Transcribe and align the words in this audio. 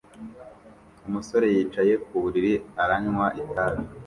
Umusore 1.07 1.45
yicaye 1.55 1.93
ku 2.05 2.13
buriri 2.23 2.53
aranywa 2.83 3.25
itabi 3.41 3.81